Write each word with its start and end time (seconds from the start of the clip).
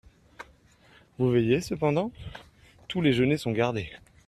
Vous 1.19 1.29
veillez 1.29 1.61
cependant? 1.61 2.11
Tous 2.87 3.01
les 3.01 3.13
genêts 3.13 3.37
sont 3.37 3.51
gardés. 3.51 3.91